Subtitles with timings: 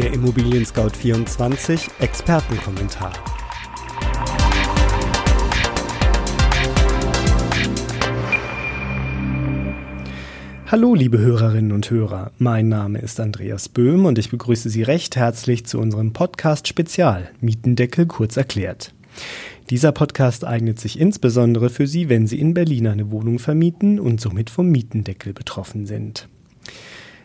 [0.00, 3.12] Der Immobilien Scout 24 Expertenkommentar.
[10.68, 15.16] Hallo liebe Hörerinnen und Hörer, mein Name ist Andreas Böhm und ich begrüße Sie recht
[15.16, 18.94] herzlich zu unserem Podcast Spezial Mietendeckel kurz erklärt.
[19.68, 24.18] Dieser Podcast eignet sich insbesondere für Sie, wenn Sie in Berlin eine Wohnung vermieten und
[24.18, 26.26] somit vom Mietendeckel betroffen sind.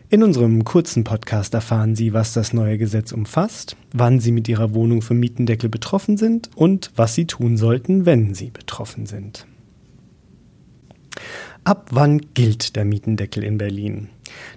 [0.08, 4.72] In unserem kurzen Podcast erfahren Sie, was das neue Gesetz umfasst, wann Sie mit Ihrer
[4.72, 9.48] Wohnung vom Mietendeckel betroffen sind und was Sie tun sollten, wenn Sie betroffen sind.
[11.64, 14.08] Ab wann gilt der Mietendeckel in Berlin?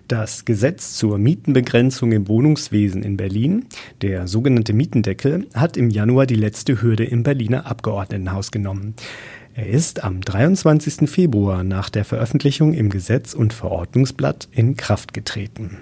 [0.07, 3.66] Das Gesetz zur Mietenbegrenzung im Wohnungswesen in Berlin,
[4.04, 8.93] der sogenannte Mietendeckel, hat im Januar die letzte Hürde im Berliner Abgeordnetenhaus genommen.
[9.59, 11.09] Er ist am 23.
[11.09, 15.79] Februar nach der Veröffentlichung im Gesetz- und Verordnungsblatt in Kraft getreten.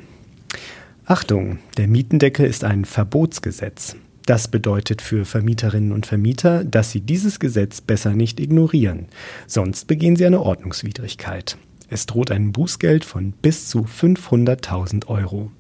[1.06, 3.96] Achtung, der Mietendeckel ist ein Verbotsgesetz.
[4.26, 9.10] Das bedeutet für Vermieterinnen und Vermieter, dass sie dieses Gesetz besser nicht ignorieren,
[9.46, 11.60] sonst begehen sie eine Ordnungswidrigkeit.
[11.88, 15.52] Es droht ein Bußgeld von bis zu 500.000 Euro.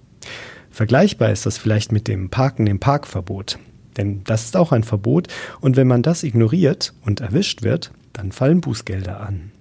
[0.71, 3.59] Vergleichbar ist das vielleicht mit dem Parken im Parkverbot.
[3.95, 5.27] Denn das ist auch ein Verbot
[5.59, 9.51] und wenn man das ignoriert und erwischt wird, dann fallen Bußgelder an.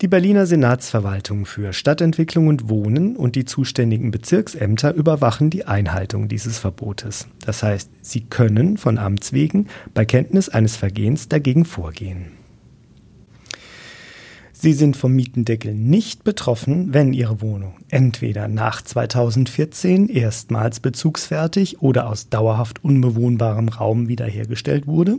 [0.00, 6.58] Die Berliner Senatsverwaltung für Stadtentwicklung und Wohnen und die zuständigen Bezirksämter überwachen die Einhaltung dieses
[6.58, 7.28] Verbotes.
[7.44, 12.32] Das heißt, sie können von Amts wegen bei Kenntnis eines Vergehens dagegen vorgehen.
[14.52, 22.08] Sie sind vom Mietendeckel nicht betroffen, wenn Ihre Wohnung entweder nach 2014 erstmals bezugsfertig oder
[22.08, 25.18] aus dauerhaft unbewohnbarem Raum wiederhergestellt wurde,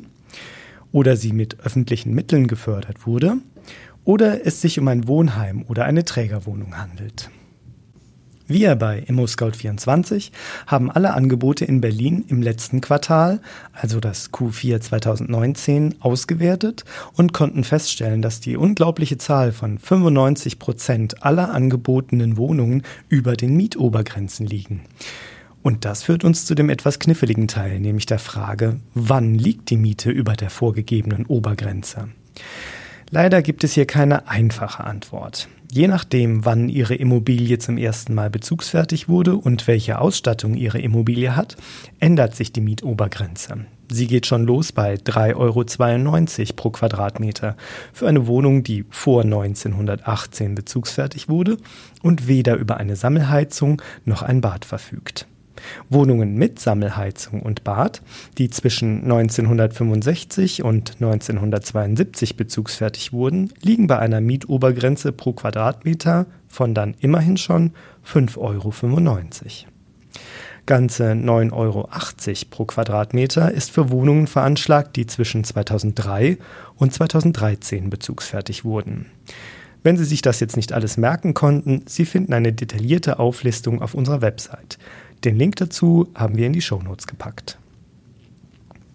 [0.95, 3.39] oder sie mit öffentlichen Mitteln gefördert wurde
[4.05, 7.29] oder es sich um ein Wohnheim oder eine Trägerwohnung handelt.
[8.47, 10.31] Wir bei ImmoScout24
[10.67, 13.41] haben alle Angebote in Berlin im letzten Quartal,
[13.73, 21.23] also das Q4 2019, ausgewertet und konnten feststellen, dass die unglaubliche Zahl von 95 Prozent
[21.25, 24.83] aller angebotenen Wohnungen über den Mietobergrenzen liegen.
[25.65, 29.77] Und das führt uns zu dem etwas kniffligen Teil, nämlich der Frage, wann liegt die
[29.77, 32.09] Miete über der vorgegebenen Obergrenze?
[33.09, 35.47] Leider gibt es hier keine einfache Antwort.
[35.71, 41.35] Je nachdem, wann Ihre Immobilie zum ersten Mal bezugsfertig wurde und welche Ausstattung Ihre Immobilie
[41.35, 41.57] hat,
[41.99, 43.65] ändert sich die Mietobergrenze.
[43.91, 47.57] Sie geht schon los bei 3,92 Euro pro Quadratmeter
[47.91, 51.57] für eine Wohnung, die vor 1918 bezugsfertig wurde
[52.03, 55.25] und weder über eine Sammelheizung noch ein Bad verfügt.
[55.89, 58.01] Wohnungen mit Sammelheizung und Bad,
[58.37, 66.95] die zwischen 1965 und 1972 bezugsfertig wurden, liegen bei einer Mietobergrenze pro Quadratmeter von dann
[66.99, 67.71] immerhin schon
[68.05, 68.73] 5,95 Euro.
[70.65, 71.89] Ganze 9,80 Euro
[72.49, 76.39] pro Quadratmeter ist für Wohnungen veranschlagt, die zwischen 2003
[76.75, 79.05] und 2013 bezugsfertig wurden.
[79.83, 83.93] Wenn Sie sich das jetzt nicht alles merken konnten, Sie finden eine detaillierte Auflistung auf
[83.93, 84.79] unserer Website.
[85.23, 87.57] Den Link dazu haben wir in die Shownotes gepackt.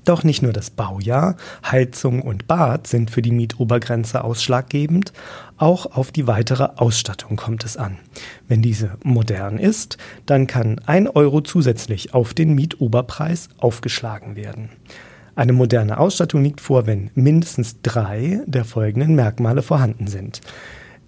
[0.05, 5.13] Doch nicht nur das Baujahr, Heizung und Bad sind für die Mietobergrenze ausschlaggebend,
[5.59, 7.99] auch auf die weitere Ausstattung kommt es an.
[8.49, 14.71] Wenn diese modern ist, dann kann ein Euro zusätzlich auf den Mietoberpreis aufgeschlagen werden.
[15.37, 20.41] Eine moderne Ausstattung liegt vor, wenn mindestens drei der folgenden Merkmale vorhanden sind.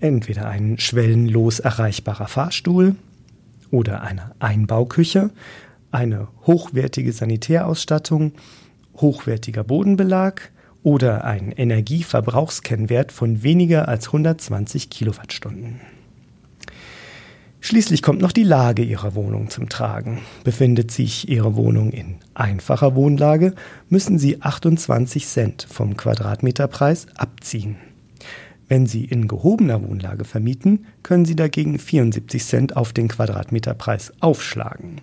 [0.01, 2.95] Entweder ein schwellenlos erreichbarer Fahrstuhl,
[3.73, 5.31] oder eine Einbauküche,
[5.91, 8.35] eine hochwertige Sanitärausstattung,
[8.97, 10.53] hochwertiger Bodenbelag
[10.85, 15.81] oder ein Energieverbrauchskennwert von weniger als 120 Kilowattstunden.
[17.61, 20.21] Schließlich kommt noch die Lage Ihrer Wohnung zum Tragen.
[20.43, 23.55] Befindet sich Ihre Wohnung in einfacher Wohnlage,
[23.89, 27.77] müssen Sie 28 Cent vom Quadratmeterpreis abziehen.
[28.69, 35.01] Wenn Sie in gehobener Wohnlage vermieten, können Sie dagegen 74 Cent auf den Quadratmeterpreis aufschlagen.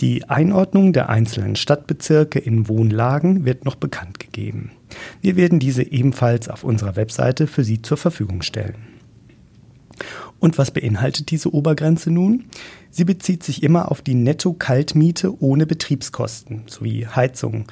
[0.00, 4.72] Die Einordnung der einzelnen Stadtbezirke in Wohnlagen wird noch bekannt gegeben.
[5.20, 8.74] Wir werden diese ebenfalls auf unserer Webseite für Sie zur Verfügung stellen.
[10.42, 12.46] Und was beinhaltet diese Obergrenze nun?
[12.90, 17.66] Sie bezieht sich immer auf die Netto-Kaltmiete ohne Betriebskosten sowie Heizung,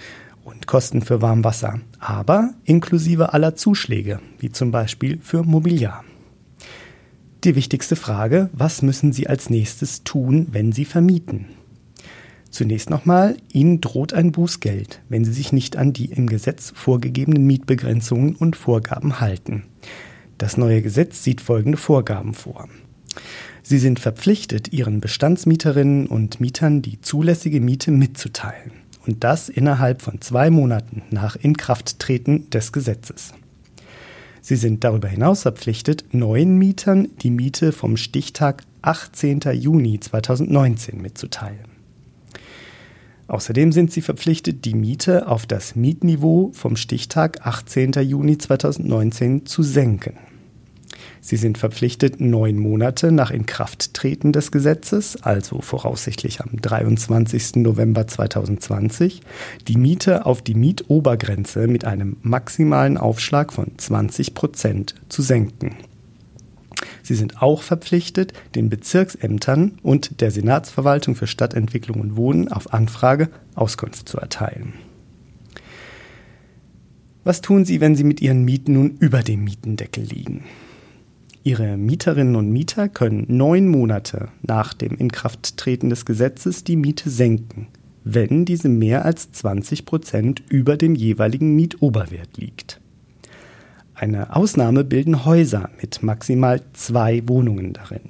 [0.66, 6.04] Kosten für Warmwasser, aber inklusive aller Zuschläge, wie zum Beispiel für Mobiliar.
[7.44, 11.46] Die wichtigste Frage, was müssen Sie als nächstes tun, wenn Sie vermieten?
[12.50, 17.46] Zunächst nochmal, Ihnen droht ein Bußgeld, wenn Sie sich nicht an die im Gesetz vorgegebenen
[17.46, 19.64] Mietbegrenzungen und Vorgaben halten.
[20.36, 22.68] Das neue Gesetz sieht folgende Vorgaben vor.
[23.62, 28.72] Sie sind verpflichtet, ihren Bestandsmieterinnen und Mietern die zulässige Miete mitzuteilen.
[29.06, 33.32] Und das innerhalb von zwei Monaten nach Inkrafttreten des Gesetzes.
[34.42, 39.40] Sie sind darüber hinaus verpflichtet, neuen Mietern die Miete vom Stichtag 18.
[39.52, 41.70] Juni 2019 mitzuteilen.
[43.28, 47.92] Außerdem sind sie verpflichtet, die Miete auf das Mietniveau vom Stichtag 18.
[48.02, 50.14] Juni 2019 zu senken.
[51.22, 57.56] Sie sind verpflichtet, neun Monate nach Inkrafttreten des Gesetzes, also voraussichtlich am 23.
[57.56, 59.20] November 2020,
[59.68, 65.76] die Miete auf die Mietobergrenze mit einem maximalen Aufschlag von 20 Prozent zu senken.
[67.02, 73.28] Sie sind auch verpflichtet, den Bezirksämtern und der Senatsverwaltung für Stadtentwicklung und Wohnen auf Anfrage
[73.54, 74.74] Auskunft zu erteilen.
[77.24, 80.44] Was tun Sie, wenn Sie mit Ihren Mieten nun über dem Mietendeckel liegen?
[81.42, 87.68] Ihre Mieterinnen und Mieter können neun Monate nach dem Inkrafttreten des Gesetzes die Miete senken,
[88.04, 92.80] wenn diese mehr als 20 Prozent über dem jeweiligen Mietoberwert liegt.
[93.94, 98.00] Eine Ausnahme bilden Häuser mit maximal zwei Wohnungen darin.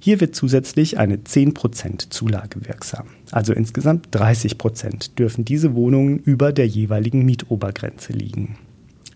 [0.00, 3.06] Hier wird zusätzlich eine 10% Zulage wirksam.
[3.30, 8.58] Also insgesamt 30% dürfen diese Wohnungen über der jeweiligen Mietobergrenze liegen.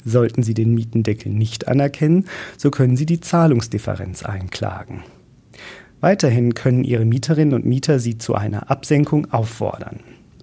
[0.06, 2.26] Sollten Sie den Mietendeckel nicht anerkennen,
[2.56, 5.02] so können Sie die Zahlungsdifferenz einklagen.
[6.00, 9.98] Weiterhin können Ihre Mieterinnen und Mieter Sie zu einer Absenkung auffordern.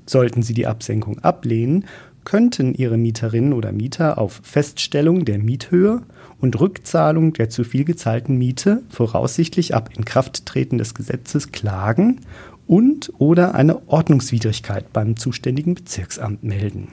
[0.06, 1.86] Sollten Sie die Absenkung ablehnen,
[2.26, 6.02] könnten Ihre Mieterinnen oder Mieter auf Feststellung der Miethöhe
[6.42, 12.20] und Rückzahlung der zu viel gezahlten Miete voraussichtlich ab Inkrafttreten des Gesetzes klagen
[12.68, 16.90] und oder eine Ordnungswidrigkeit beim zuständigen Bezirksamt melden.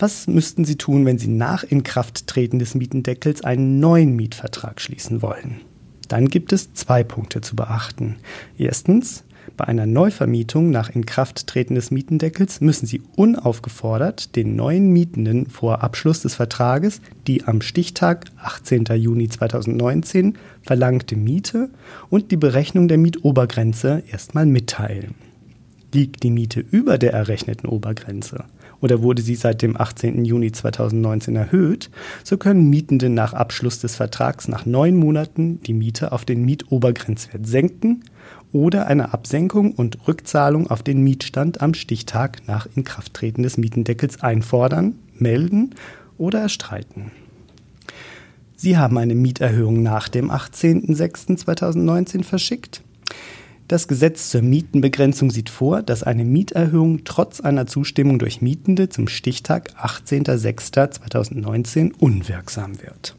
[0.00, 5.60] Was müssten Sie tun, wenn Sie nach Inkrafttreten des Mietendeckels einen neuen Mietvertrag schließen wollen?
[6.06, 8.14] Dann gibt es zwei Punkte zu beachten.
[8.56, 9.24] Erstens,
[9.56, 16.20] bei einer Neuvermietung nach Inkrafttreten des Mietendeckels müssen Sie unaufgefordert den neuen Mietenden vor Abschluss
[16.22, 18.84] des Vertrages die am Stichtag 18.
[18.94, 21.70] Juni 2019 verlangte Miete
[22.08, 25.16] und die Berechnung der Mietobergrenze erstmal mitteilen.
[25.92, 28.44] Liegt die Miete über der errechneten Obergrenze,
[28.80, 30.24] oder wurde sie seit dem 18.
[30.24, 31.90] Juni 2019 erhöht,
[32.24, 37.46] so können Mietende nach Abschluss des Vertrags nach neun Monaten die Miete auf den Mietobergrenzwert
[37.46, 38.04] senken
[38.52, 44.94] oder eine Absenkung und Rückzahlung auf den Mietstand am Stichtag nach Inkrafttreten des Mietendeckels einfordern,
[45.14, 45.74] melden
[46.16, 47.10] oder erstreiten.
[48.56, 52.82] Sie haben eine Mieterhöhung nach dem 18.06.2019 verschickt
[53.68, 59.08] das Gesetz zur Mietenbegrenzung sieht vor, dass eine Mieterhöhung trotz einer Zustimmung durch Mietende zum
[59.08, 63.14] Stichtag 18.06.2019 unwirksam wird.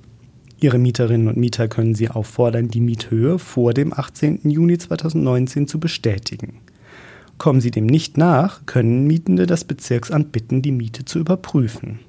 [0.60, 4.50] Ihre Mieterinnen und Mieter können Sie auffordern, die Miethöhe vor dem 18.
[4.50, 6.60] Juni 2019 zu bestätigen.
[7.38, 12.00] Kommen Sie dem nicht nach, können Mietende das Bezirksamt bitten, die Miete zu überprüfen.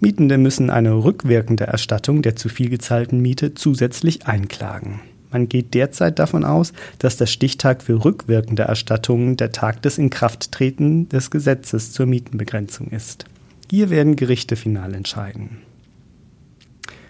[0.00, 5.00] Mietende müssen eine rückwirkende Erstattung der zu viel gezahlten Miete zusätzlich einklagen.
[5.36, 11.10] Man geht derzeit davon aus, dass der Stichtag für rückwirkende Erstattungen der Tag des Inkrafttreten
[11.10, 13.26] des Gesetzes zur Mietenbegrenzung ist.
[13.70, 15.58] Hier werden Gerichte final entscheiden.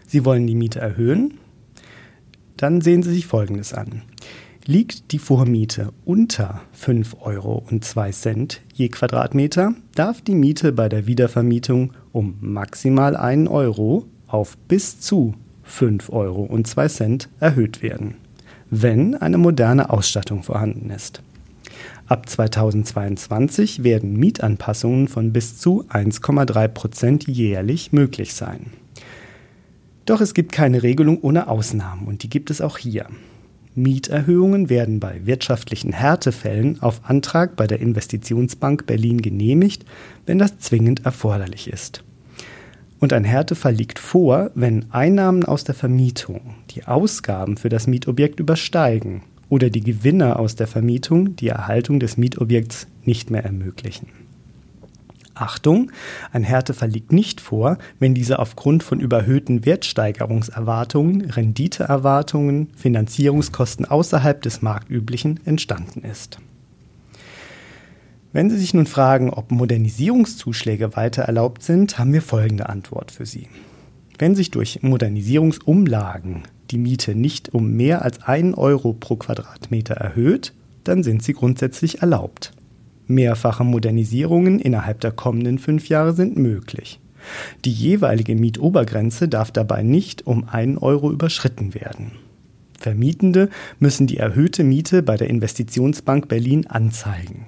[0.09, 1.35] Sie wollen die Miete erhöhen?
[2.57, 4.03] Dann sehen Sie sich Folgendes an.
[4.65, 10.89] Liegt die Vormiete unter 5 Euro und 2 Cent je Quadratmeter, darf die Miete bei
[10.89, 17.83] der Wiedervermietung um maximal 1 Euro auf bis zu 5 Euro und 2 Cent erhöht
[17.83, 18.15] werden,
[18.71, 21.23] wenn eine moderne Ausstattung vorhanden ist.
[22.07, 28.73] Ab 2022 werden Mietanpassungen von bis zu 1,3 Prozent jährlich möglich sein.
[30.05, 33.07] Doch es gibt keine Regelung ohne Ausnahmen und die gibt es auch hier.
[33.75, 39.85] Mieterhöhungen werden bei wirtschaftlichen Härtefällen auf Antrag bei der Investitionsbank Berlin genehmigt,
[40.25, 42.06] wenn das zwingend erforderlich ist.
[42.99, 48.41] Und ein Härtefall liegt vor, wenn Einnahmen aus der Vermietung die Ausgaben für das Mietobjekt
[48.41, 54.09] übersteigen oder die Gewinne aus der Vermietung die Erhaltung des Mietobjekts nicht mehr ermöglichen.
[55.35, 55.91] Achtung,
[56.33, 64.63] ein Härtefall liegt nicht vor, wenn diese aufgrund von überhöhten Wertsteigerungserwartungen, Renditeerwartungen, Finanzierungskosten außerhalb des
[64.63, 66.39] Marktüblichen entstanden ist.
[68.37, 73.25] Wenn Sie sich nun fragen, ob Modernisierungszuschläge weiter erlaubt sind, haben wir folgende Antwort für
[73.25, 73.49] Sie.
[74.19, 80.53] Wenn sich durch Modernisierungsumlagen die Miete nicht um mehr als 1 Euro pro Quadratmeter erhöht,
[80.85, 82.53] dann sind sie grundsätzlich erlaubt.
[83.07, 87.01] Mehrfache Modernisierungen innerhalb der kommenden fünf Jahre sind möglich.
[87.65, 92.13] Die jeweilige Mietobergrenze darf dabei nicht um 1 Euro überschritten werden.
[92.79, 97.47] Vermietende müssen die erhöhte Miete bei der Investitionsbank Berlin anzeigen.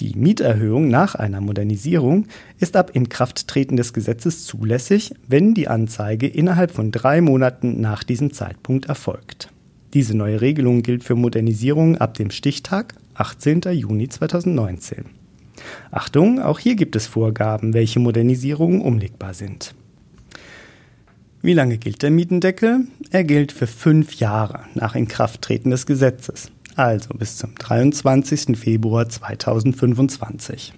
[0.00, 2.26] Die Mieterhöhung nach einer Modernisierung
[2.58, 8.32] ist ab Inkrafttreten des Gesetzes zulässig, wenn die Anzeige innerhalb von drei Monaten nach diesem
[8.32, 9.50] Zeitpunkt erfolgt.
[9.92, 13.60] Diese neue Regelung gilt für Modernisierungen ab dem Stichtag 18.
[13.72, 15.04] Juni 2019.
[15.92, 19.76] Achtung, auch hier gibt es Vorgaben, welche Modernisierungen umlegbar sind.
[21.40, 22.88] Wie lange gilt der Mietendeckel?
[23.10, 28.56] Er gilt für fünf Jahre nach Inkrafttreten des Gesetzes also bis zum 23.
[28.58, 30.72] Februar 2025.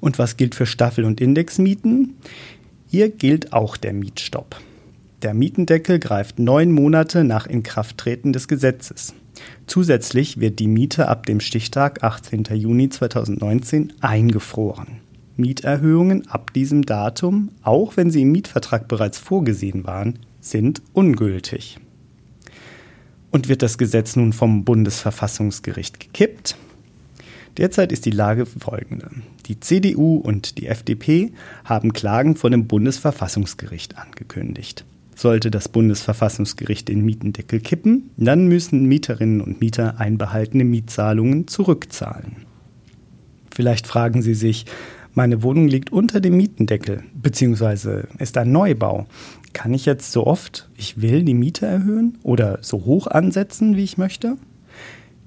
[0.00, 2.16] Und was gilt für Staffel- und Indexmieten?
[2.88, 4.56] Hier gilt auch der Mietstopp.
[5.22, 9.14] Der Mietendeckel greift neun Monate nach Inkrafttreten des Gesetzes.
[9.66, 12.44] Zusätzlich wird die Miete ab dem Stichtag 18.
[12.54, 15.00] Juni 2019 eingefroren.
[15.36, 21.78] Mieterhöhungen ab diesem Datum, auch wenn sie im Mietvertrag bereits vorgesehen waren, sind ungültig.
[23.32, 26.56] Und wird das Gesetz nun vom Bundesverfassungsgericht gekippt?
[27.56, 29.08] Derzeit ist die Lage folgende.
[29.46, 31.32] Die CDU und die FDP
[31.64, 34.84] haben Klagen vor dem Bundesverfassungsgericht angekündigt.
[35.14, 42.36] Sollte das Bundesverfassungsgericht den Mietendeckel kippen, dann müssen Mieterinnen und Mieter einbehaltene Mietzahlungen zurückzahlen.
[43.50, 44.66] Vielleicht fragen Sie sich,
[45.14, 49.06] meine Wohnung liegt unter dem Mietendeckel, beziehungsweise ist ein Neubau
[49.52, 53.84] kann ich jetzt so oft ich will die Miete erhöhen oder so hoch ansetzen, wie
[53.84, 54.36] ich möchte?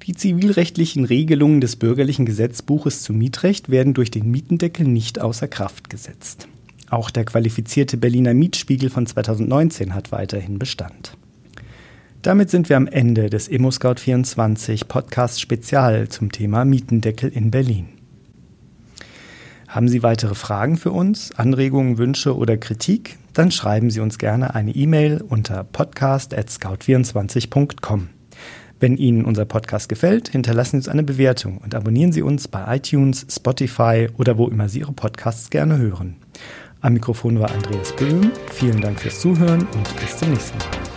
[0.03, 5.89] Die zivilrechtlichen Regelungen des bürgerlichen Gesetzbuches zum Mietrecht werden durch den Mietendeckel nicht außer Kraft
[5.89, 6.47] gesetzt.
[6.89, 11.17] Auch der qualifizierte Berliner Mietspiegel von 2019 hat weiterhin Bestand.
[12.21, 17.94] Damit sind wir am Ende des ImmoScout24 Podcast Spezial zum Thema Mietendeckel in Berlin.
[19.67, 23.17] Haben Sie weitere Fragen für uns, Anregungen, Wünsche oder Kritik?
[23.33, 28.09] Dann schreiben Sie uns gerne eine E-Mail unter podcast.scout24.com.
[28.79, 32.75] Wenn Ihnen unser Podcast gefällt, hinterlassen Sie uns eine Bewertung und abonnieren Sie uns bei
[32.75, 36.17] iTunes, Spotify oder wo immer Sie Ihre Podcasts gerne hören.
[36.81, 38.31] Am Mikrofon war Andreas Böhm.
[38.51, 40.94] Vielen Dank fürs Zuhören und bis zum nächsten Mal.